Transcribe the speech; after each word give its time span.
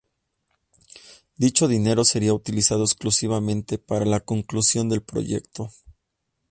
Dicho 1.37 1.67
dinero 1.67 2.03
seria 2.05 2.33
utilizado 2.33 2.83
exclusivamente 2.85 3.77
para 3.77 4.03
la 4.03 4.19
conclusión 4.19 4.89
del 4.89 5.03
proyecto. 5.03 5.69